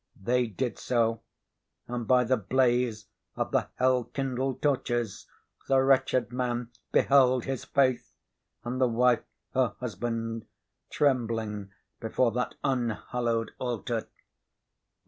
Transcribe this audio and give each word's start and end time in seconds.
They 0.19 0.47
did 0.47 0.79
so; 0.79 1.21
and, 1.87 2.07
by 2.07 2.23
the 2.23 2.35
blaze 2.35 3.05
of 3.35 3.51
the 3.51 3.69
hell 3.75 4.05
kindled 4.05 4.59
torches, 4.59 5.27
the 5.67 5.79
wretched 5.81 6.31
man 6.33 6.71
beheld 6.91 7.45
his 7.45 7.65
Faith, 7.65 8.11
and 8.63 8.81
the 8.81 8.87
wife 8.87 9.21
her 9.53 9.75
husband, 9.79 10.47
trembling 10.89 11.69
before 11.99 12.31
that 12.31 12.55
unhallowed 12.63 13.51
altar. 13.59 14.09